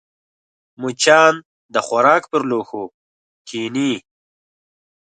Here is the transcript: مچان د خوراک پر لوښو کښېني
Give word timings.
مچان 0.81 1.33
د 1.73 1.75
خوراک 1.85 2.23
پر 2.31 2.41
لوښو 2.49 2.83
کښېني 3.47 3.93